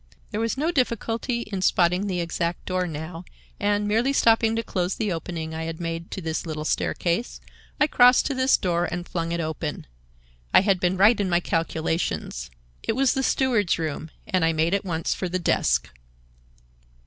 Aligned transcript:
There 0.31 0.39
was 0.41 0.57
no 0.57 0.71
difficulty 0.71 1.41
in 1.41 1.61
spotting 1.61 2.07
the 2.07 2.21
exact 2.21 2.65
door 2.65 2.87
now 2.87 3.23
and, 3.59 3.87
merely 3.87 4.13
stopping 4.13 4.55
to 4.55 4.63
close 4.63 4.95
the 4.95 5.13
opening 5.13 5.53
I 5.53 5.65
had 5.65 5.79
made 5.79 6.09
to 6.09 6.21
this 6.21 6.43
little 6.43 6.65
staircase, 6.65 7.39
I 7.79 7.85
crossed 7.85 8.25
to 8.25 8.33
this 8.33 8.57
door 8.57 8.85
and 8.91 9.07
flung 9.07 9.31
it 9.31 9.39
open. 9.39 9.85
I 10.55 10.61
had 10.61 10.79
been 10.79 10.97
right 10.97 11.19
in 11.19 11.29
my 11.29 11.39
calculations. 11.39 12.49
It 12.81 12.93
was 12.93 13.13
the 13.13 13.21
steward's 13.21 13.77
room, 13.77 14.09
and 14.25 14.43
I 14.43 14.53
made 14.53 14.73
at 14.73 14.85
once 14.85 15.13
for 15.13 15.29
the 15.29 15.37
desk." 15.37 15.91